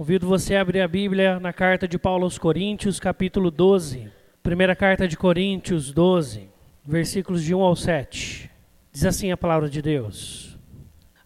Convido 0.00 0.26
você 0.26 0.54
a 0.54 0.62
abrir 0.62 0.80
a 0.80 0.88
Bíblia 0.88 1.38
na 1.38 1.52
carta 1.52 1.86
de 1.86 1.98
Paulo 1.98 2.24
aos 2.24 2.38
Coríntios, 2.38 2.98
capítulo 2.98 3.50
12. 3.50 4.10
Primeira 4.42 4.74
carta 4.74 5.06
de 5.06 5.14
Coríntios 5.14 5.92
12, 5.92 6.48
versículos 6.86 7.44
de 7.44 7.54
1 7.54 7.60
ao 7.60 7.76
7. 7.76 8.50
Diz 8.90 9.04
assim 9.04 9.30
a 9.30 9.36
palavra 9.36 9.68
de 9.68 9.82
Deus: 9.82 10.58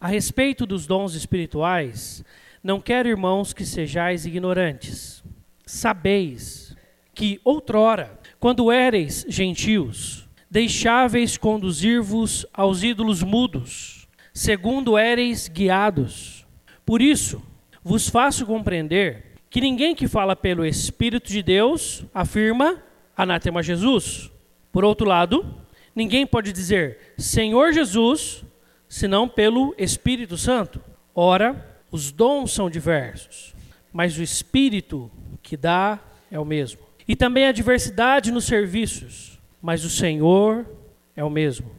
A 0.00 0.08
respeito 0.08 0.66
dos 0.66 0.88
dons 0.88 1.14
espirituais, 1.14 2.24
não 2.64 2.80
quero, 2.80 3.08
irmãos, 3.08 3.52
que 3.52 3.64
sejais 3.64 4.26
ignorantes. 4.26 5.22
Sabeis 5.64 6.76
que 7.14 7.40
outrora, 7.44 8.18
quando 8.40 8.72
éreis 8.72 9.24
gentios, 9.28 10.28
deixáveis 10.50 11.36
conduzir-vos 11.36 12.44
aos 12.52 12.82
ídolos 12.82 13.22
mudos, 13.22 14.08
segundo 14.32 14.98
éreis 14.98 15.46
guiados. 15.46 16.44
Por 16.84 17.00
isso, 17.00 17.40
vos 17.84 18.08
faço 18.08 18.46
compreender 18.46 19.34
que 19.50 19.60
ninguém 19.60 19.94
que 19.94 20.08
fala 20.08 20.34
pelo 20.34 20.64
Espírito 20.64 21.30
de 21.30 21.42
Deus 21.42 22.04
afirma 22.14 22.82
anátema 23.16 23.62
Jesus. 23.62 24.30
Por 24.72 24.84
outro 24.84 25.06
lado, 25.06 25.44
ninguém 25.94 26.26
pode 26.26 26.52
dizer 26.52 27.14
Senhor 27.18 27.72
Jesus 27.72 28.42
senão 28.88 29.28
pelo 29.28 29.74
Espírito 29.76 30.38
Santo. 30.38 30.80
Ora, 31.14 31.78
os 31.90 32.10
dons 32.10 32.52
são 32.52 32.70
diversos, 32.70 33.54
mas 33.92 34.18
o 34.18 34.22
Espírito 34.22 35.10
que 35.42 35.56
dá 35.56 36.00
é 36.30 36.40
o 36.40 36.44
mesmo. 36.44 36.80
E 37.06 37.14
também 37.14 37.46
há 37.46 37.52
diversidade 37.52 38.32
nos 38.32 38.46
serviços, 38.46 39.38
mas 39.60 39.84
o 39.84 39.90
Senhor 39.90 40.66
é 41.14 41.22
o 41.22 41.30
mesmo. 41.30 41.70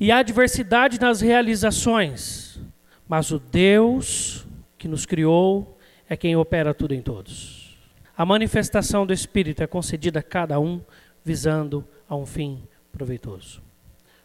E 0.00 0.10
há 0.10 0.22
diversidade 0.22 0.98
nas 0.98 1.20
realizações, 1.20 2.58
mas 3.06 3.30
o 3.30 3.38
Deus 3.38 4.46
que 4.80 4.88
nos 4.88 5.04
criou 5.04 5.78
é 6.08 6.16
quem 6.16 6.34
opera 6.34 6.72
tudo 6.72 6.94
em 6.94 7.02
todos. 7.02 7.78
A 8.16 8.24
manifestação 8.24 9.06
do 9.06 9.12
Espírito 9.12 9.62
é 9.62 9.66
concedida 9.66 10.20
a 10.20 10.22
cada 10.22 10.58
um 10.58 10.80
visando 11.22 11.86
a 12.08 12.16
um 12.16 12.24
fim 12.24 12.62
proveitoso. 12.90 13.62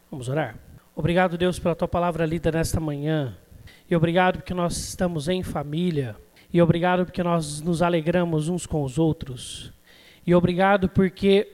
Vamos 0.10 0.30
orar? 0.30 0.58
Obrigado, 0.96 1.38
Deus, 1.38 1.60
pela 1.60 1.76
tua 1.76 1.90
palavra 1.90 2.26
lida 2.26 2.54
nesta 2.54 2.80
manhã. 2.80 3.38
E 3.90 3.96
obrigado 3.98 4.38
porque 4.38 4.54
nós 4.54 4.78
estamos 4.78 5.28
em 5.28 5.44
família. 5.44 6.16
E 6.54 6.62
obrigado 6.62 7.04
porque 7.04 7.22
nós 7.22 7.60
nos 7.60 7.82
alegramos 7.82 8.48
uns 8.48 8.66
com 8.66 8.82
os 8.82 8.98
outros. 8.98 9.74
E 10.26 10.34
obrigado 10.34 10.88
porque 10.88 11.52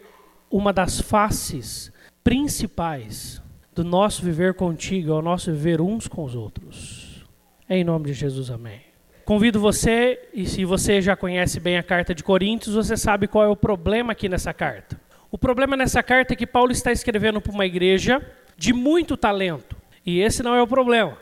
uma 0.50 0.72
das 0.72 1.02
faces 1.02 1.92
principais 2.24 3.42
do 3.74 3.84
nosso 3.84 4.22
viver 4.22 4.54
contigo 4.54 5.12
é 5.12 5.16
o 5.16 5.24
nosso 5.24 5.52
viver 5.52 5.82
uns 5.82 6.08
com 6.08 6.24
os 6.24 6.36
outros. 6.36 7.26
Em 7.68 7.84
nome 7.84 8.06
de 8.06 8.14
Jesus, 8.14 8.52
amém. 8.52 8.91
Convido 9.26 9.60
você, 9.60 10.20
e 10.34 10.46
se 10.46 10.66
você 10.66 11.02
já 11.02 11.16
conhece 11.16 11.60
bem 11.60 11.78
a 11.78 11.84
carta 11.84 12.14
de 12.14 12.24
Coríntios, 12.24 12.76
você 12.76 12.98
sabe 12.98 13.28
qual 13.28 13.46
é 13.46 13.48
o 13.48 13.56
problema 13.56 14.12
aqui 14.12 14.28
nessa 14.28 14.54
carta. 14.54 15.00
O 15.30 15.38
problema 15.38 15.78
nessa 15.78 16.04
carta 16.04 16.34
é 16.34 16.36
que 16.36 16.48
Paulo 16.48 16.72
está 16.72 16.92
escrevendo 16.92 17.40
para 17.40 17.52
uma 17.52 17.66
igreja 17.66 18.22
de 18.58 18.74
muito 18.74 19.16
talento. 19.16 19.76
E 20.06 20.20
esse 20.20 20.44
não 20.44 20.54
é 20.56 20.62
o 20.62 20.68
problema. 20.68 21.18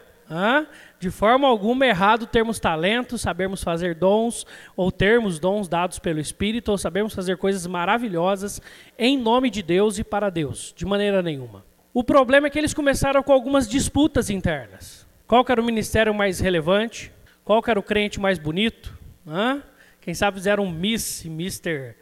De 1.00 1.09
forma 1.09 1.47
alguma 1.47 1.86
é 1.86 1.89
errado 1.89 2.25
termos 2.25 2.59
talento, 2.59 3.17
sabermos 3.17 3.64
fazer 3.64 3.95
dons, 3.95 4.45
ou 4.75 4.91
termos 4.91 5.39
dons 5.39 5.67
dados 5.67 6.00
pelo 6.00 6.19
Espírito, 6.19 6.69
ou 6.69 6.78
sabermos 6.78 7.13
fazer 7.13 7.38
coisas 7.38 7.66
maravilhosas 7.67 8.61
em 8.97 9.17
nome 9.17 9.50
de 9.50 9.61
Deus 9.61 9.97
e 10.00 10.03
para 10.03 10.30
Deus. 10.30 10.73
De 10.75 10.86
maneira 10.86 11.22
nenhuma. 11.22 11.66
O 11.94 12.03
problema 12.03 12.47
é 12.47 12.50
que 12.50 12.59
eles 12.59 12.73
começaram 12.73 13.23
com 13.23 13.34
algumas 13.34 13.67
disputas 13.67 14.30
internas. 14.30 15.08
Qual 15.28 15.45
era 15.50 15.61
o 15.61 15.66
ministério 15.66 16.13
mais 16.13 16.39
relevante? 16.39 17.11
Qual 17.50 17.64
era 17.66 17.80
o 17.80 17.81
crente 17.81 18.19
mais 18.19 18.38
bonito? 18.38 18.95
Hã? 19.28 19.64
Quem 20.02 20.14
sabe 20.14 20.38
fizeram 20.38 20.66
um 20.66 20.72
Miss 20.72 21.23
Mister 21.25 21.97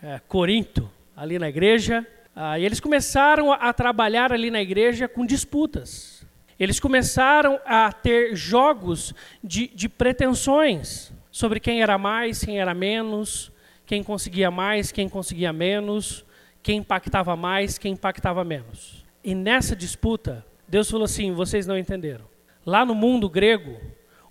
é, 0.00 0.20
Corinto 0.28 0.88
ali 1.16 1.36
na 1.36 1.48
igreja. 1.48 2.06
Ah, 2.32 2.60
e 2.60 2.64
eles 2.64 2.78
começaram 2.78 3.52
a 3.52 3.72
trabalhar 3.72 4.32
ali 4.32 4.52
na 4.52 4.62
igreja 4.62 5.08
com 5.08 5.26
disputas. 5.26 6.24
Eles 6.60 6.78
começaram 6.78 7.58
a 7.66 7.92
ter 7.92 8.36
jogos 8.36 9.12
de, 9.42 9.66
de 9.66 9.88
pretensões 9.88 11.12
sobre 11.28 11.58
quem 11.58 11.82
era 11.82 11.98
mais, 11.98 12.44
quem 12.44 12.60
era 12.60 12.72
menos, 12.72 13.50
quem 13.84 14.00
conseguia 14.00 14.48
mais, 14.48 14.92
quem 14.92 15.08
conseguia 15.08 15.52
menos, 15.52 16.24
quem 16.62 16.78
impactava 16.78 17.34
mais, 17.34 17.78
quem 17.78 17.94
impactava 17.94 18.44
menos. 18.44 19.04
E 19.24 19.34
nessa 19.34 19.74
disputa, 19.74 20.46
Deus 20.68 20.88
falou 20.88 21.06
assim: 21.06 21.32
vocês 21.32 21.66
não 21.66 21.76
entenderam. 21.76 22.26
Lá 22.64 22.86
no 22.86 22.94
mundo 22.94 23.28
grego, 23.28 23.80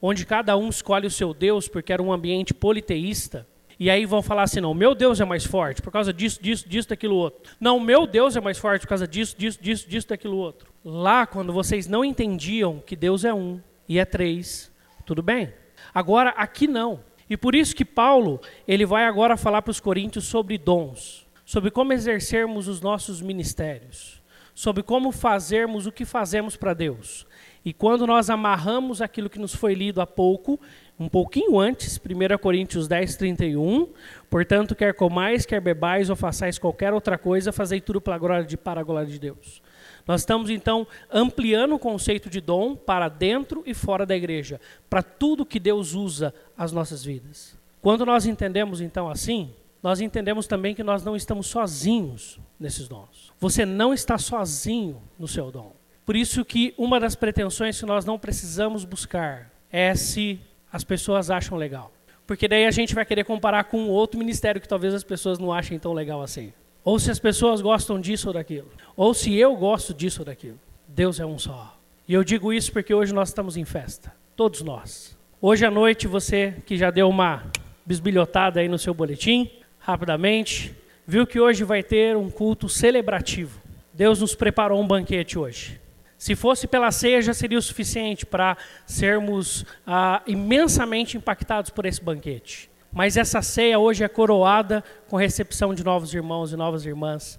onde 0.06 0.26
cada 0.26 0.58
um 0.58 0.68
escolhe 0.68 1.08
o 1.08 1.12
seu 1.12 1.34
Deus, 1.34 1.70
porque 1.70 1.94
era 1.94 2.04
um 2.04 2.12
ambiente 2.12 2.54
politeísta. 2.54 3.48
E 3.80 3.90
aí 3.90 4.06
vão 4.06 4.22
falar 4.22 4.44
assim: 4.44 4.60
não, 4.60 4.74
meu 4.74 4.94
Deus 4.94 5.22
é 5.22 5.26
mais 5.26 5.46
forte 5.46 5.82
por 5.82 5.94
causa 5.94 6.12
disso, 6.12 6.44
disso, 6.44 6.68
disso, 6.68 6.90
daquilo 6.90 7.16
outro. 7.16 7.54
Não, 7.58 7.80
meu 7.80 8.06
Deus 8.06 8.36
é 8.36 8.42
mais 8.42 8.58
forte 8.58 8.82
por 8.82 8.90
causa 8.90 9.08
disso, 9.08 9.34
disso, 9.38 9.58
disso, 9.62 9.88
disso, 9.88 10.10
daquilo 10.10 10.36
outro. 10.36 10.74
Lá, 10.84 11.26
quando 11.26 11.54
vocês 11.54 11.88
não 11.88 12.04
entendiam 12.04 12.84
que 12.86 12.98
Deus 12.98 13.24
é 13.24 13.34
um 13.34 13.62
e 13.88 13.98
é 13.98 14.04
três, 14.04 14.70
tudo 15.06 15.24
bem. 15.24 15.54
Agora, 15.94 16.32
aqui 16.32 16.68
não. 16.68 17.00
E 17.30 17.38
por 17.38 17.56
isso 17.56 17.74
que 17.74 17.86
Paulo, 17.86 18.42
ele 18.68 18.86
vai 18.86 19.06
agora 19.06 19.38
falar 19.38 19.62
para 19.62 19.72
os 19.72 19.80
coríntios 19.80 20.26
sobre 20.26 20.58
dons, 20.58 21.26
sobre 21.46 21.72
como 21.72 21.94
exercermos 21.94 22.68
os 22.68 22.82
nossos 22.82 23.22
ministérios, 23.22 24.22
sobre 24.54 24.84
como 24.84 25.12
fazermos 25.12 25.86
o 25.86 25.92
que 25.92 26.06
fazemos 26.06 26.56
para 26.56 26.74
Deus. 26.74 27.26
E 27.66 27.72
quando 27.72 28.06
nós 28.06 28.30
amarramos 28.30 29.02
aquilo 29.02 29.30
que 29.30 29.40
nos 29.40 29.56
foi 29.56 29.74
lido 29.74 30.02
há 30.02 30.08
pouco, 30.08 30.60
um 31.00 31.08
pouquinho 31.08 31.58
antes, 31.58 31.98
1 31.98 32.38
Coríntios 32.38 32.88
10, 32.88 33.16
31, 33.16 33.88
portanto, 34.30 34.76
quer 34.76 34.94
comais, 34.94 35.46
quer 35.46 35.62
bebais 35.62 36.10
ou 36.10 36.16
façais 36.16 36.60
qualquer 36.60 36.94
outra 36.94 37.18
coisa, 37.18 37.54
fazei 37.54 37.80
tudo 37.80 38.02
para 38.02 38.16
a 38.16 38.18
glória 38.18 38.46
de, 38.46 38.58
para 38.58 38.82
a 38.82 38.84
glória 38.84 39.08
de 39.08 39.18
Deus. 39.18 39.62
Nós 40.06 40.22
estamos, 40.22 40.50
então, 40.50 40.86
ampliando 41.10 41.76
o 41.76 41.80
conceito 41.80 42.30
de 42.30 42.42
dom 42.42 42.76
para 42.76 43.08
dentro 43.08 43.64
e 43.66 43.74
fora 43.74 44.06
da 44.06 44.16
igreja, 44.16 44.60
para 44.90 45.02
tudo 45.02 45.46
que 45.46 45.60
Deus 45.60 45.94
usa 45.94 46.34
as 46.58 46.74
nossas 46.74 47.04
vidas. 47.04 47.58
Quando 47.82 48.06
nós 48.06 48.26
entendemos, 48.26 48.82
então, 48.82 49.10
assim, 49.10 49.54
nós 49.84 50.00
entendemos 50.00 50.48
também 50.48 50.74
que 50.74 50.82
nós 50.82 51.04
não 51.04 51.14
estamos 51.14 51.48
sozinhos 51.48 52.40
nesses 52.58 52.88
dons. 52.88 53.34
Você 53.38 53.66
não 53.66 53.94
está 53.94 54.18
sozinho 54.18 55.02
no 55.20 55.28
seu 55.28 55.52
dom. 55.52 55.76
Por 56.06 56.16
isso 56.16 56.46
que 56.46 56.74
uma 56.78 57.02
das 57.02 57.16
pretensões 57.16 57.78
que 57.78 57.86
nós 57.86 58.06
não 58.06 58.18
precisamos 58.18 58.86
buscar 58.86 59.52
é 59.70 59.94
se 59.94 60.40
as 60.72 60.86
pessoas 60.86 61.30
acham 61.30 61.58
legal. 61.58 61.92
Porque 62.26 62.48
daí 62.48 62.66
a 62.66 62.72
gente 62.72 62.96
vai 62.96 63.06
querer 63.06 63.26
comparar 63.26 63.66
com 63.66 63.90
outro 63.90 64.18
ministério 64.18 64.62
que 64.62 64.68
talvez 64.68 64.94
as 64.94 65.04
pessoas 65.04 65.38
não 65.38 65.52
achem 65.52 65.78
tão 65.78 65.92
legal 65.92 66.22
assim. 66.22 66.54
Ou 66.82 66.98
se 66.98 67.12
as 67.12 67.20
pessoas 67.20 67.60
gostam 67.60 68.00
disso 68.00 68.30
ou 68.30 68.34
daquilo. 68.34 68.72
Ou 68.96 69.14
se 69.14 69.36
eu 69.36 69.54
gosto 69.56 69.94
disso 69.94 70.22
ou 70.22 70.26
daquilo. 70.26 70.60
Deus 70.88 71.20
é 71.20 71.26
um 71.26 71.38
só. 71.38 71.78
E 72.08 72.14
eu 72.14 72.24
digo 72.24 72.54
isso 72.54 72.72
porque 72.72 72.94
hoje 72.94 73.14
nós 73.14 73.30
estamos 73.30 73.58
em 73.58 73.66
festa. 73.66 74.14
Todos 74.36 74.62
nós. 74.62 75.18
Hoje 75.42 75.66
à 75.66 75.72
noite, 75.72 76.08
você 76.08 76.56
que 76.66 76.78
já 76.78 76.90
deu 76.90 77.10
uma 77.10 77.52
bisbilhotada 77.86 78.62
aí 78.62 78.70
no 78.70 78.80
seu 78.80 78.94
boletim, 78.94 79.50
rapidamente, 79.84 80.74
viu 81.06 81.28
que 81.28 81.40
hoje 81.40 81.64
vai 81.64 81.84
ter 81.84 82.16
um 82.16 82.30
culto 82.30 82.70
celebrativo. 82.70 83.62
Deus 83.94 84.22
nos 84.22 84.34
preparou 84.34 84.82
um 84.82 84.88
banquete 84.88 85.38
hoje. 85.38 85.80
Se 86.18 86.36
fosse 86.36 86.66
pela 86.66 86.90
ceia, 86.90 87.22
já 87.22 87.34
seria 87.34 87.60
o 87.60 87.62
suficiente 87.62 88.26
para 88.26 88.58
sermos 88.86 89.66
ah, 89.86 90.24
imensamente 90.26 91.18
impactados 91.18 91.70
por 91.70 91.86
esse 91.86 92.02
banquete. 92.02 92.72
Mas 92.94 93.18
essa 93.18 93.42
ceia 93.42 93.78
hoje 93.78 94.06
é 94.06 94.08
coroada 94.08 94.82
com 95.10 95.18
recepção 95.18 95.74
de 95.74 95.84
novos 95.84 96.14
irmãos 96.14 96.54
e 96.54 96.56
novas 96.56 96.86
irmãs 96.86 97.38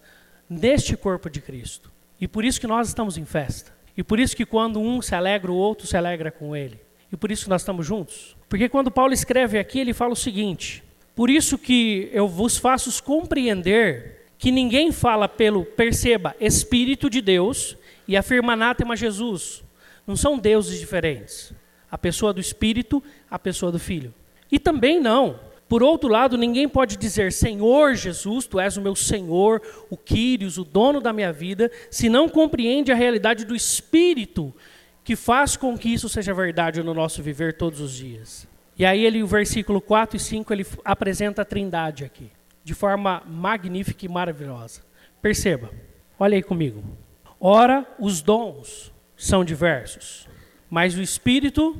neste 0.49 0.99
corpo 0.99 1.31
de 1.31 1.41
Cristo. 1.41 1.91
E 2.21 2.29
por 2.29 2.45
isso 2.45 2.61
que 2.61 2.67
nós 2.67 2.89
estamos 2.89 3.17
em 3.17 3.25
festa. 3.25 3.73
E 3.97 4.03
por 4.03 4.21
isso 4.21 4.37
que 4.37 4.45
quando 4.45 4.79
um 4.79 5.01
se 5.01 5.15
alegra, 5.15 5.51
o 5.51 5.57
outro 5.57 5.87
se 5.87 5.97
alegra 5.97 6.31
com 6.31 6.55
ele. 6.55 6.79
E 7.11 7.17
por 7.17 7.31
isso 7.31 7.45
que 7.45 7.51
nós 7.51 7.63
estamos 7.63 7.87
juntos. 7.87 8.37
Porque 8.51 8.69
quando 8.69 8.91
Paulo 8.91 9.15
escreve 9.15 9.59
aqui, 9.59 9.79
ele 9.79 9.95
fala 9.95 10.13
o 10.13 10.17
seguinte: 10.17 10.84
Por 11.15 11.31
isso 11.31 11.57
que 11.57 12.11
eu 12.13 12.27
vos 12.27 12.57
faço 12.57 13.03
compreender 13.03 14.27
que 14.39 14.51
ninguém 14.51 14.91
fala 14.91 15.29
pelo, 15.29 15.65
perceba, 15.65 16.35
Espírito 16.41 17.09
de 17.09 17.21
Deus, 17.21 17.77
e 18.07 18.17
afirma 18.17 18.53
anátema 18.53 18.97
Jesus. 18.97 19.63
Não 20.07 20.17
são 20.17 20.39
deuses 20.39 20.79
diferentes. 20.79 21.53
A 21.91 21.97
pessoa 21.97 22.33
do 22.33 22.41
Espírito, 22.41 23.03
a 23.31 23.39
pessoa 23.39 23.71
do 23.71 23.79
Filho. 23.79 24.13
E 24.51 24.59
também 24.59 25.01
não. 25.01 25.39
Por 25.69 25.83
outro 25.83 26.09
lado, 26.09 26.37
ninguém 26.37 26.69
pode 26.69 26.97
dizer 26.97 27.33
Senhor 27.33 27.95
Jesus, 27.95 28.47
tu 28.47 28.61
és 28.61 28.77
o 28.77 28.83
meu 28.83 28.95
Senhor, 28.95 29.63
o 29.89 29.97
Quírios, 29.97 30.59
o 30.59 30.65
dono 30.65 31.01
da 31.01 31.13
minha 31.13 31.33
vida, 31.33 31.71
se 31.91 32.09
não 32.09 32.29
compreende 32.29 32.93
a 32.93 32.95
realidade 32.95 33.45
do 33.45 33.57
Espírito 33.57 34.55
que 35.03 35.17
faz 35.17 35.57
com 35.57 35.77
que 35.77 35.93
isso 35.93 36.09
seja 36.09 36.35
verdade 36.35 36.83
no 36.83 36.95
nosso 36.95 37.23
viver 37.23 37.57
todos 37.57 37.81
os 37.81 37.93
dias. 37.93 38.47
E 38.77 38.85
aí 38.85 39.05
ele, 39.05 39.23
o 39.23 39.27
versículo 39.27 39.81
4 39.81 40.17
e 40.17 40.21
5, 40.21 40.53
ele 40.53 40.67
apresenta 40.85 41.43
a 41.43 41.45
trindade 41.45 42.05
aqui, 42.05 42.31
de 42.63 42.75
forma 42.75 43.23
magnífica 43.27 44.05
e 44.05 44.09
maravilhosa. 44.09 44.83
Perceba, 45.23 45.71
olha 46.19 46.37
aí 46.37 46.43
comigo. 46.43 46.83
Ora, 47.41 47.87
os 47.99 48.21
dons 48.21 48.93
são 49.17 49.45
diversos, 49.45 50.29
mas 50.69 50.97
o 50.97 51.03
Espírito 51.03 51.77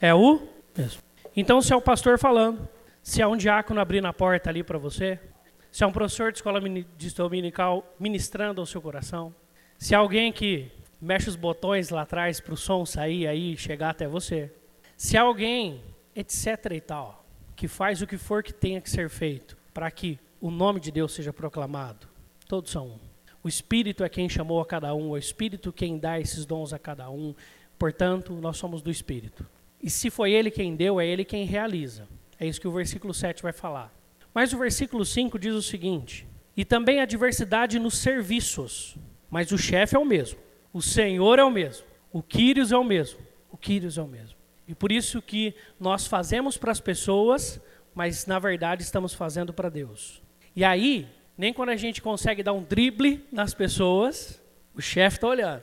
é 0.00 0.14
o 0.14 0.40
mesmo. 0.76 1.02
Então, 1.36 1.60
se 1.60 1.72
é 1.72 1.76
o 1.76 1.82
pastor 1.82 2.18
falando, 2.18 2.68
Se 3.08 3.22
há 3.22 3.28
um 3.28 3.38
diácono 3.38 3.80
abrindo 3.80 4.06
a 4.06 4.12
porta 4.12 4.50
ali 4.50 4.62
para 4.62 4.76
você, 4.76 5.18
se 5.72 5.82
há 5.82 5.86
um 5.86 5.92
professor 5.92 6.30
de 6.30 6.36
escola 6.36 6.60
dominical 7.16 7.94
ministrando 7.98 8.60
ao 8.60 8.66
seu 8.66 8.82
coração, 8.82 9.34
se 9.78 9.94
há 9.94 9.98
alguém 9.98 10.30
que 10.30 10.70
mexe 11.00 11.26
os 11.26 11.34
botões 11.34 11.88
lá 11.88 12.02
atrás 12.02 12.38
para 12.38 12.52
o 12.52 12.56
som 12.56 12.84
sair 12.84 13.26
aí 13.26 13.54
e 13.54 13.56
chegar 13.56 13.88
até 13.88 14.06
você, 14.06 14.52
se 14.94 15.16
há 15.16 15.22
alguém, 15.22 15.80
etc 16.18 16.72
e 16.72 16.80
tal, 16.80 17.24
que 17.54 17.68
faz 17.68 18.02
o 18.02 18.06
que 18.06 18.18
for 18.18 18.42
que 18.42 18.52
tenha 18.52 18.80
que 18.80 18.90
ser 18.90 19.08
feito 19.08 19.56
para 19.72 19.90
que 19.90 20.18
o 20.40 20.50
nome 20.50 20.80
de 20.80 20.90
Deus 20.90 21.12
seja 21.12 21.32
proclamado, 21.32 22.08
todos 22.48 22.70
são 22.70 22.86
um. 22.86 22.98
O 23.42 23.48
Espírito 23.48 24.02
é 24.02 24.08
quem 24.08 24.28
chamou 24.28 24.60
a 24.60 24.66
cada 24.66 24.94
um, 24.94 25.10
o 25.10 25.18
Espírito 25.18 25.72
quem 25.72 25.98
dá 25.98 26.18
esses 26.18 26.44
dons 26.44 26.72
a 26.72 26.78
cada 26.78 27.08
um. 27.08 27.34
Portanto, 27.78 28.32
nós 28.34 28.56
somos 28.56 28.82
do 28.82 28.90
Espírito. 28.90 29.46
E 29.80 29.88
se 29.88 30.10
foi 30.10 30.32
Ele 30.32 30.50
quem 30.50 30.74
deu, 30.74 31.00
é 31.00 31.06
Ele 31.06 31.24
quem 31.24 31.44
realiza. 31.44 32.08
É 32.38 32.46
isso 32.46 32.60
que 32.60 32.66
o 32.66 32.72
versículo 32.72 33.14
7 33.14 33.42
vai 33.42 33.52
falar. 33.52 33.94
Mas 34.34 34.52
o 34.52 34.58
versículo 34.58 35.04
5 35.04 35.38
diz 35.38 35.54
o 35.54 35.62
seguinte: 35.62 36.26
E 36.56 36.64
também 36.64 37.00
a 37.00 37.06
diversidade 37.06 37.78
nos 37.78 37.98
serviços, 37.98 38.96
mas 39.30 39.52
o 39.52 39.58
chefe 39.58 39.96
é 39.96 39.98
o 39.98 40.04
mesmo, 40.04 40.38
o 40.72 40.82
Senhor 40.82 41.38
é 41.38 41.44
o 41.44 41.50
mesmo, 41.50 41.86
o 42.12 42.22
Quírios 42.22 42.72
é 42.72 42.76
o 42.76 42.84
mesmo, 42.84 43.20
o 43.50 43.56
Quírios 43.56 43.98
é 43.98 44.02
o 44.02 44.08
mesmo. 44.08 44.37
E 44.68 44.74
por 44.74 44.92
isso 44.92 45.22
que 45.22 45.54
nós 45.80 46.06
fazemos 46.06 46.58
para 46.58 46.70
as 46.70 46.78
pessoas, 46.78 47.58
mas 47.94 48.26
na 48.26 48.38
verdade 48.38 48.82
estamos 48.82 49.14
fazendo 49.14 49.52
para 49.52 49.70
Deus. 49.70 50.22
E 50.54 50.62
aí, 50.62 51.08
nem 51.38 51.54
quando 51.54 51.70
a 51.70 51.76
gente 51.76 52.02
consegue 52.02 52.42
dar 52.42 52.52
um 52.52 52.62
drible 52.62 53.26
nas 53.32 53.54
pessoas, 53.54 54.42
o 54.74 54.82
chefe 54.82 55.16
está 55.16 55.26
olhando. 55.26 55.62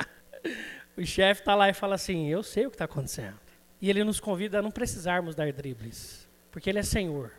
o 0.96 1.04
chefe 1.04 1.42
está 1.42 1.54
lá 1.54 1.68
e 1.68 1.74
fala 1.74 1.96
assim: 1.96 2.28
Eu 2.28 2.42
sei 2.42 2.64
o 2.64 2.70
que 2.70 2.76
está 2.76 2.86
acontecendo. 2.86 3.38
E 3.80 3.90
ele 3.90 4.02
nos 4.02 4.20
convida 4.20 4.60
a 4.60 4.62
não 4.62 4.70
precisarmos 4.70 5.34
dar 5.34 5.52
dribles, 5.52 6.26
porque 6.50 6.70
ele 6.70 6.78
é 6.78 6.82
Senhor, 6.82 7.32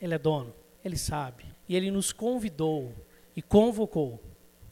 ele 0.00 0.14
é 0.14 0.18
dono, 0.18 0.52
ele 0.84 0.96
sabe. 0.96 1.44
E 1.68 1.76
ele 1.76 1.90
nos 1.90 2.12
convidou 2.12 2.92
e 3.36 3.40
convocou 3.40 4.20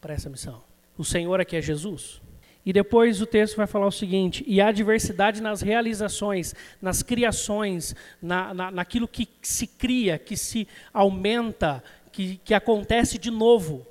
para 0.01 0.15
essa 0.15 0.29
missão. 0.29 0.65
O 0.99 1.05
Senhor 1.05 1.41
aqui 1.41 1.57
é 1.57 1.63
Jesus. 1.63 2.21
E 2.65 2.73
depois 2.73 3.23
o 3.23 3.27
texto 3.27 3.57
vai 3.57 3.67
falar 3.67 3.87
o 3.87 3.93
seguinte: 3.93 4.45
e 4.47 4.61
há 4.61 4.71
diversidade 4.71 5.41
nas 5.41 5.63
realizações, 5.63 6.55
nas 6.81 7.03
criações, 7.03 7.95
na, 8.21 8.53
na, 8.53 8.71
naquilo 8.71 9.09
que 9.09 9.29
se 9.43 9.67
cria, 9.67 10.19
que 10.19 10.37
se 10.37 10.69
aumenta, 10.93 11.83
que, 12.13 12.37
que 12.45 12.55
acontece 12.55 13.19
de 13.19 13.31
novo. 13.31 13.87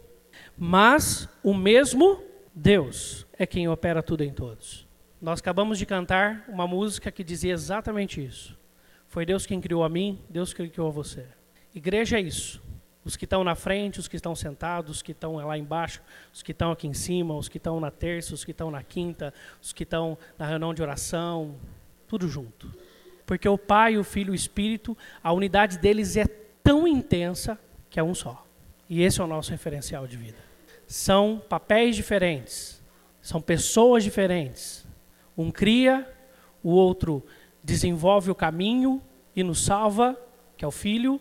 Mas 0.57 1.27
o 1.44 1.54
mesmo 1.54 2.21
Deus 2.54 3.25
é 3.33 3.48
quem 3.48 3.68
opera 3.68 4.04
tudo 4.04 4.24
em 4.24 4.31
todos. 4.31 4.88
Nós 5.22 5.39
acabamos 5.39 5.77
de 5.77 5.86
cantar 5.86 6.45
uma 6.48 6.68
música 6.68 7.12
que 7.12 7.24
dizia 7.24 7.54
exatamente 7.54 8.24
isso. 8.24 8.57
Foi 9.07 9.25
Deus 9.25 9.45
quem 9.45 9.60
criou 9.60 9.83
a 9.83 9.89
mim, 9.89 10.22
Deus 10.30 10.54
quem 10.54 10.69
criou 10.69 10.88
a 10.88 10.92
você. 10.92 11.25
Igreja 11.74 12.18
é 12.18 12.22
isso. 12.22 12.62
Os 13.09 13.15
que 13.15 13.25
estão 13.25 13.44
na 13.44 13.56
frente, 13.56 14.00
os 14.00 14.07
que 14.07 14.15
estão 14.15 14.35
sentados, 14.35 14.97
os 14.97 15.01
que 15.01 15.13
estão 15.13 15.38
lá 15.38 15.57
embaixo, 15.57 16.00
os 16.31 16.44
que 16.44 16.51
estão 16.51 16.71
aqui 16.71 16.85
em 16.85 16.94
cima, 16.94 17.35
os 17.35 17.50
que 17.50 17.57
estão 17.57 17.79
na 17.79 17.89
terça, 17.89 18.35
os 18.35 18.45
que 18.45 18.51
estão 18.51 18.69
na 18.69 18.83
quinta, 18.83 19.33
os 19.59 19.73
que 19.73 19.81
estão 19.81 20.15
na 20.38 20.45
reunião 20.45 20.75
de 20.75 20.83
oração, 20.83 21.56
tudo 22.07 22.27
junto. 22.27 22.71
Porque 23.25 23.50
o 23.50 23.57
Pai, 23.57 23.97
o 23.97 24.03
Filho 24.03 24.29
e 24.29 24.33
o 24.33 24.35
Espírito, 24.35 24.95
a 25.23 25.33
unidade 25.33 25.79
deles 25.79 26.17
é 26.17 26.27
tão 26.61 26.88
intensa 26.88 27.57
que 27.89 28.00
é 28.00 28.03
um 28.03 28.13
só. 28.13 28.45
E 28.88 29.01
esse 29.01 29.19
é 29.19 29.23
o 29.23 29.27
nosso 29.27 29.50
referencial 29.50 30.05
de 30.05 30.15
vida. 30.15 30.38
São 30.85 31.41
papéis 31.50 31.95
diferentes, 31.95 32.79
são 33.23 33.41
pessoas 33.41 34.03
diferentes. 34.03 34.85
Um 35.35 35.50
cria, 35.50 36.07
o 36.62 36.69
outro 36.69 37.25
desenvolve 37.63 38.29
o 38.29 38.35
caminho 38.35 39.01
e 39.35 39.41
nos 39.41 39.65
salva, 39.65 40.15
que 40.55 40.63
é 40.63 40.67
o 40.67 40.71
Filho, 40.71 41.19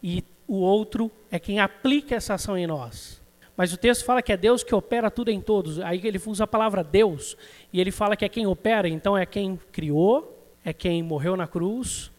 e 0.00 0.22
o 0.46 0.56
outro 0.56 1.10
é 1.30 1.38
quem 1.38 1.58
aplica 1.58 2.14
essa 2.14 2.34
ação 2.34 2.56
em 2.56 2.66
nós. 2.66 3.22
Mas 3.56 3.72
o 3.72 3.76
texto 3.76 4.04
fala 4.04 4.22
que 4.22 4.32
é 4.32 4.36
Deus 4.36 4.64
que 4.64 4.74
opera 4.74 5.10
tudo 5.10 5.30
em 5.30 5.40
todos. 5.40 5.78
Aí 5.80 6.00
ele 6.04 6.20
usa 6.26 6.44
a 6.44 6.46
palavra 6.46 6.82
Deus 6.82 7.36
e 7.72 7.80
ele 7.80 7.90
fala 7.90 8.16
que 8.16 8.24
é 8.24 8.28
quem 8.28 8.46
opera, 8.46 8.88
então 8.88 9.16
é 9.16 9.24
quem 9.24 9.58
criou, 9.70 10.48
é 10.64 10.72
quem 10.72 11.02
morreu 11.02 11.36
na 11.36 11.46
cruz 11.46 12.10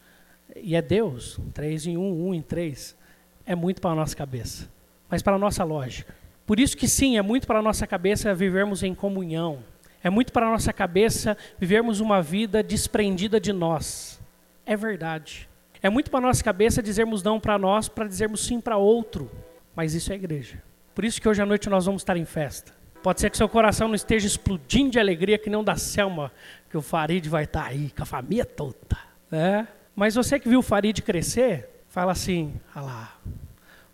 e 0.56 0.74
é 0.74 0.80
Deus. 0.80 1.38
Três 1.52 1.86
em 1.86 1.96
um, 1.96 2.28
um 2.28 2.34
em 2.34 2.40
três. 2.40 2.96
É 3.44 3.54
muito 3.54 3.80
para 3.80 3.90
a 3.90 3.94
nossa 3.94 4.16
cabeça, 4.16 4.68
mas 5.08 5.22
para 5.22 5.36
a 5.36 5.38
nossa 5.38 5.62
lógica. 5.62 6.14
Por 6.46 6.58
isso 6.58 6.76
que 6.76 6.88
sim, 6.88 7.18
é 7.18 7.22
muito 7.22 7.46
para 7.46 7.58
a 7.58 7.62
nossa 7.62 7.86
cabeça 7.86 8.34
vivermos 8.34 8.82
em 8.82 8.94
comunhão. 8.94 9.58
É 10.02 10.08
muito 10.08 10.32
para 10.32 10.46
a 10.46 10.50
nossa 10.50 10.72
cabeça 10.72 11.36
vivermos 11.58 12.00
uma 12.00 12.22
vida 12.22 12.62
desprendida 12.62 13.40
de 13.40 13.52
nós. 13.52 14.20
É 14.64 14.76
verdade. 14.76 15.48
É 15.86 15.88
muito 15.88 16.10
para 16.10 16.20
nossa 16.20 16.42
cabeça 16.42 16.82
dizermos 16.82 17.22
não 17.22 17.38
para 17.38 17.56
nós, 17.56 17.88
para 17.88 18.08
dizermos 18.08 18.44
sim 18.44 18.60
para 18.60 18.76
outro. 18.76 19.30
Mas 19.72 19.94
isso 19.94 20.12
é 20.12 20.16
igreja. 20.16 20.60
Por 20.92 21.04
isso 21.04 21.20
que 21.20 21.28
hoje 21.28 21.40
à 21.40 21.46
noite 21.46 21.70
nós 21.70 21.86
vamos 21.86 22.02
estar 22.02 22.16
em 22.16 22.24
festa. 22.24 22.72
Pode 23.04 23.20
ser 23.20 23.30
que 23.30 23.36
seu 23.36 23.48
coração 23.48 23.86
não 23.86 23.94
esteja 23.94 24.26
explodindo 24.26 24.90
de 24.90 24.98
alegria, 24.98 25.38
que 25.38 25.48
não 25.48 25.62
da 25.62 25.76
Selma, 25.76 26.32
que 26.68 26.76
o 26.76 26.82
Farid 26.82 27.28
vai 27.28 27.44
estar 27.44 27.66
aí, 27.66 27.92
com 27.96 28.02
a 28.02 28.04
família 28.04 28.44
toda. 28.44 28.98
Né? 29.30 29.68
Mas 29.94 30.16
você 30.16 30.40
que 30.40 30.48
viu 30.48 30.58
o 30.58 30.62
Farid 30.62 31.02
crescer, 31.02 31.68
fala 31.88 32.10
assim: 32.10 32.52
ah 32.74 32.80
lá, 32.80 33.16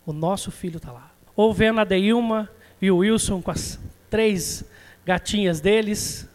o 0.03 0.11
nosso 0.11 0.49
filho 0.49 0.77
está 0.77 0.91
lá. 0.91 1.11
Ou 1.35 1.53
vendo 1.53 1.79
a 1.79 1.83
Deilma 1.83 2.49
e 2.81 2.89
o 2.89 2.97
Wilson 2.97 3.39
com 3.39 3.51
as 3.51 3.79
três 4.09 4.65
gatinhas 5.05 5.61
deles, 5.61 6.27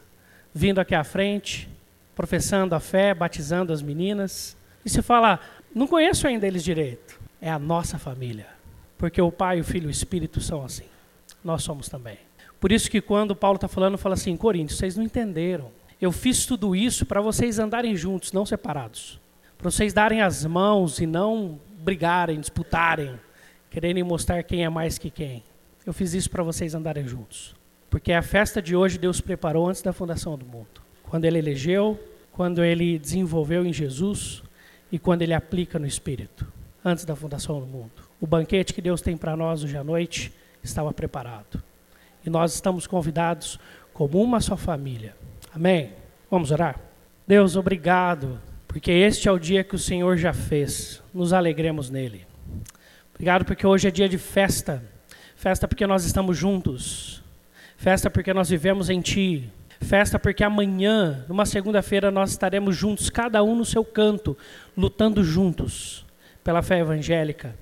vindo 0.54 0.80
aqui 0.80 0.94
à 0.94 1.02
frente, 1.02 1.68
professando 2.14 2.76
a 2.76 2.80
fé, 2.80 3.12
batizando 3.12 3.72
as 3.72 3.82
meninas. 3.82 4.56
E 4.84 4.90
se 4.90 5.02
fala, 5.02 5.40
não 5.74 5.86
conheço 5.86 6.26
ainda 6.26 6.46
eles 6.46 6.64
direito. 6.64 7.18
É 7.40 7.50
a 7.50 7.58
nossa 7.58 7.98
família. 7.98 8.46
Porque 8.96 9.20
o 9.20 9.30
Pai, 9.30 9.60
o 9.60 9.64
Filho 9.64 9.84
e 9.84 9.88
o 9.88 9.90
Espírito 9.90 10.40
são 10.40 10.64
assim. 10.64 10.86
Nós 11.44 11.62
somos 11.62 11.88
também. 11.88 12.18
Por 12.60 12.72
isso 12.72 12.90
que 12.90 13.00
quando 13.00 13.36
Paulo 13.36 13.56
está 13.56 13.68
falando, 13.68 13.96
fala 13.96 14.14
assim, 14.14 14.36
Coríntios, 14.36 14.78
vocês 14.78 14.96
não 14.96 15.04
entenderam. 15.04 15.70
Eu 16.00 16.10
fiz 16.10 16.46
tudo 16.46 16.74
isso 16.74 17.06
para 17.06 17.20
vocês 17.20 17.58
andarem 17.58 17.94
juntos, 17.96 18.32
não 18.32 18.44
separados. 18.44 19.20
Para 19.56 19.70
vocês 19.70 19.92
darem 19.92 20.22
as 20.22 20.44
mãos 20.44 21.00
e 21.00 21.06
não 21.06 21.60
brigarem, 21.80 22.40
disputarem, 22.40 23.18
quererem 23.70 24.02
mostrar 24.02 24.42
quem 24.42 24.64
é 24.64 24.68
mais 24.68 24.98
que 24.98 25.10
quem. 25.10 25.42
Eu 25.86 25.92
fiz 25.92 26.14
isso 26.14 26.30
para 26.30 26.42
vocês 26.42 26.74
andarem 26.74 27.06
juntos. 27.06 27.54
Porque 27.90 28.12
a 28.12 28.22
festa 28.22 28.60
de 28.60 28.76
hoje 28.76 28.98
Deus 28.98 29.20
preparou 29.20 29.68
antes 29.68 29.82
da 29.82 29.92
fundação 29.92 30.36
do 30.36 30.44
mundo. 30.44 30.82
Quando 31.04 31.24
ele 31.24 31.38
elegeu, 31.38 31.98
quando 32.32 32.62
ele 32.62 32.98
desenvolveu 32.98 33.64
em 33.64 33.72
Jesus, 33.72 34.42
e 34.90 34.98
quando 34.98 35.22
ele 35.22 35.34
aplica 35.34 35.78
no 35.78 35.86
Espírito, 35.86 36.46
antes 36.84 37.04
da 37.04 37.14
fundação 37.14 37.60
do 37.60 37.66
mundo. 37.66 37.92
O 38.20 38.26
banquete 38.26 38.72
que 38.74 38.82
Deus 38.82 39.00
tem 39.00 39.16
para 39.16 39.36
nós 39.36 39.62
hoje 39.62 39.76
à 39.76 39.84
noite 39.84 40.32
estava 40.62 40.92
preparado. 40.92 41.62
E 42.24 42.30
nós 42.30 42.54
estamos 42.54 42.86
convidados 42.86 43.58
como 43.92 44.22
uma 44.22 44.40
só 44.40 44.56
família. 44.56 45.14
Amém? 45.54 45.92
Vamos 46.30 46.50
orar? 46.50 46.78
Deus, 47.26 47.56
obrigado, 47.56 48.40
porque 48.66 48.90
este 48.90 49.28
é 49.28 49.32
o 49.32 49.38
dia 49.38 49.62
que 49.62 49.74
o 49.74 49.78
Senhor 49.78 50.16
já 50.16 50.32
fez. 50.32 51.02
Nos 51.12 51.32
alegremos 51.32 51.90
nele. 51.90 52.26
Obrigado 53.14 53.44
porque 53.44 53.66
hoje 53.66 53.88
é 53.88 53.90
dia 53.90 54.08
de 54.08 54.18
festa. 54.18 54.82
Festa 55.36 55.68
porque 55.68 55.86
nós 55.86 56.04
estamos 56.04 56.36
juntos. 56.36 57.22
Festa 57.76 58.10
porque 58.10 58.32
nós 58.32 58.48
vivemos 58.48 58.90
em 58.90 59.00
Ti. 59.00 59.50
Festa 59.80 60.18
porque 60.18 60.42
amanhã, 60.42 61.24
numa 61.28 61.46
segunda-feira, 61.46 62.10
nós 62.10 62.30
estaremos 62.30 62.76
juntos, 62.76 63.08
cada 63.10 63.42
um 63.42 63.54
no 63.54 63.64
seu 63.64 63.84
canto, 63.84 64.36
lutando 64.76 65.22
juntos 65.22 66.04
pela 66.42 66.62
fé 66.62 66.80
evangélica, 66.80 67.54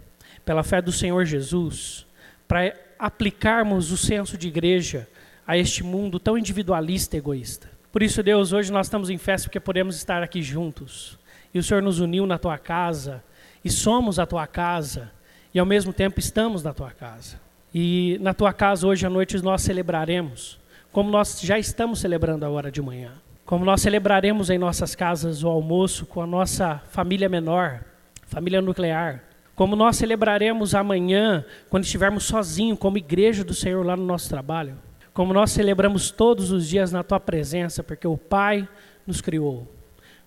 pela 0.44 0.62
fé 0.62 0.80
do 0.80 0.92
Senhor 0.92 1.24
Jesus, 1.24 2.06
para 2.48 2.74
aplicarmos 2.98 3.92
o 3.92 3.96
senso 3.96 4.38
de 4.38 4.48
igreja 4.48 5.08
a 5.46 5.56
este 5.56 5.84
mundo 5.84 6.18
tão 6.18 6.38
individualista 6.38 7.16
e 7.16 7.18
egoísta. 7.18 7.70
Por 7.92 8.02
isso, 8.02 8.22
Deus, 8.22 8.52
hoje 8.52 8.72
nós 8.72 8.86
estamos 8.86 9.10
em 9.10 9.18
festa 9.18 9.48
porque 9.48 9.60
podemos 9.60 9.96
estar 9.96 10.22
aqui 10.22 10.42
juntos. 10.42 11.18
E 11.52 11.58
o 11.58 11.62
Senhor 11.62 11.82
nos 11.82 12.00
uniu 12.00 12.26
na 12.26 12.38
tua 12.38 12.58
casa, 12.58 13.22
e 13.64 13.70
somos 13.70 14.18
a 14.18 14.26
tua 14.26 14.46
casa, 14.46 15.10
e 15.54 15.58
ao 15.58 15.66
mesmo 15.66 15.92
tempo 15.92 16.18
estamos 16.18 16.62
na 16.62 16.74
tua 16.74 16.90
casa. 16.90 17.40
E 17.74 18.18
na 18.20 18.34
tua 18.34 18.52
casa 18.52 18.86
hoje 18.86 19.06
à 19.06 19.10
noite 19.10 19.36
nós 19.42 19.62
celebraremos 19.62 20.58
como 20.96 21.10
nós 21.10 21.42
já 21.42 21.58
estamos 21.58 21.98
celebrando 21.98 22.46
a 22.46 22.48
hora 22.48 22.72
de 22.72 22.80
manhã. 22.80 23.12
Como 23.44 23.66
nós 23.66 23.82
celebraremos 23.82 24.48
em 24.48 24.56
nossas 24.56 24.94
casas 24.94 25.44
o 25.44 25.48
almoço 25.48 26.06
com 26.06 26.22
a 26.22 26.26
nossa 26.26 26.78
família 26.88 27.28
menor, 27.28 27.84
família 28.22 28.62
nuclear. 28.62 29.22
Como 29.54 29.76
nós 29.76 29.96
celebraremos 29.96 30.74
amanhã, 30.74 31.44
quando 31.68 31.84
estivermos 31.84 32.24
sozinhos, 32.24 32.78
como 32.78 32.96
igreja 32.96 33.44
do 33.44 33.52
Senhor 33.52 33.84
lá 33.84 33.94
no 33.94 34.06
nosso 34.06 34.30
trabalho. 34.30 34.78
Como 35.12 35.34
nós 35.34 35.50
celebramos 35.50 36.10
todos 36.10 36.50
os 36.50 36.66
dias 36.66 36.92
na 36.92 37.02
tua 37.02 37.20
presença, 37.20 37.84
porque 37.84 38.08
o 38.08 38.16
Pai 38.16 38.66
nos 39.06 39.20
criou, 39.20 39.70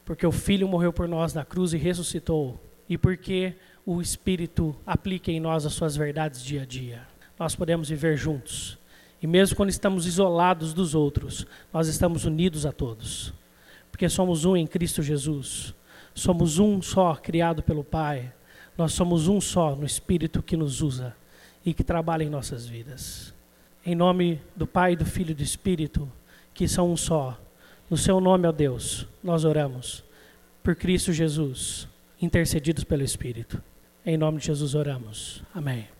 porque 0.05 0.27
o 0.27 0.31
Filho 0.31 0.67
morreu 0.67 0.93
por 0.93 1.07
nós 1.07 1.33
na 1.33 1.43
cruz 1.43 1.73
e 1.73 1.77
ressuscitou, 1.77 2.63
e 2.88 2.95
porque 2.95 3.55
o 3.83 3.99
Espírito 3.99 4.75
aplica 4.85 5.31
em 5.31 5.39
nós 5.39 5.65
as 5.65 5.73
suas 5.73 5.95
verdades 5.95 6.43
dia 6.43 6.61
a 6.61 6.65
dia. 6.65 7.01
Nós 7.39 7.55
podemos 7.55 7.89
viver 7.89 8.15
juntos 8.15 8.78
e 9.21 9.27
mesmo 9.27 9.55
quando 9.55 9.69
estamos 9.69 10.05
isolados 10.05 10.73
dos 10.73 10.95
outros, 10.95 11.45
nós 11.73 11.88
estamos 11.88 12.25
unidos 12.25 12.65
a 12.65 12.71
todos. 12.71 13.33
Porque 13.91 14.07
somos 14.07 14.45
um 14.45 14.55
em 14.55 14.65
Cristo 14.65 15.03
Jesus. 15.03 15.73
somos 16.13 16.59
um 16.59 16.81
só, 16.81 17.15
criado 17.15 17.63
pelo 17.63 17.83
Pai. 17.83 18.33
Nós 18.77 18.93
somos 18.93 19.27
um 19.27 19.39
só 19.39 19.75
no 19.75 19.85
Espírito 19.85 20.41
que 20.41 20.57
nos 20.57 20.81
usa 20.81 21.15
e 21.65 21.73
que 21.73 21.83
trabalha 21.83 22.23
em 22.23 22.29
nossas 22.29 22.65
vidas. 22.65 23.33
Em 23.85 23.95
nome 23.95 24.41
do 24.55 24.67
Pai, 24.67 24.95
do 24.95 25.05
Filho 25.05 25.31
e 25.31 25.35
do 25.35 25.43
Espírito, 25.43 26.09
que 26.53 26.67
são 26.67 26.91
um 26.91 26.97
só. 26.97 27.39
No 27.89 27.97
seu 27.97 28.19
nome, 28.19 28.47
ó 28.47 28.51
Deus, 28.51 29.07
nós 29.23 29.45
oramos. 29.45 30.03
Por 30.63 30.75
Cristo 30.75 31.11
Jesus, 31.11 31.88
intercedidos 32.21 32.83
pelo 32.83 33.03
Espírito. 33.03 33.61
Em 34.05 34.17
nome 34.17 34.39
de 34.39 34.47
Jesus 34.47 34.75
oramos. 34.75 35.43
Amém. 35.53 35.99